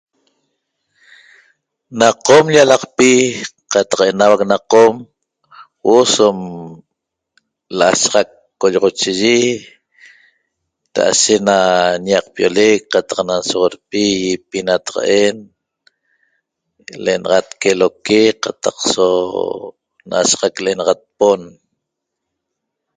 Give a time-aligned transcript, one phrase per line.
[1.99, 3.11] Na qom llalaqpi
[3.73, 4.93] qataq enauac na qom
[5.81, 6.37] huo'o som
[7.77, 8.29] la'ashaxac
[8.61, 9.39] qolloxochiyi
[10.97, 11.57] ra'ashe na
[12.07, 14.01] ñaqpiolec qataq na nsoxorpi
[14.31, 15.35] ỹipi nataqa'en
[17.03, 19.07] le'enaxat queloque qataq so
[20.09, 21.41] na'ashaxac le'enaxat pon